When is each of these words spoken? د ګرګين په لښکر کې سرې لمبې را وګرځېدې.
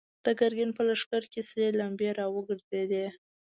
د 0.25 0.27
ګرګين 0.39 0.71
په 0.77 0.81
لښکر 0.87 1.23
کې 1.31 1.41
سرې 1.49 1.67
لمبې 1.79 2.09
را 2.19 2.25
وګرځېدې. 2.35 3.05